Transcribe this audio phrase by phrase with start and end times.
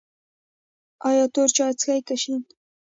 [1.07, 2.41] ایا تور چای څښئ که شین؟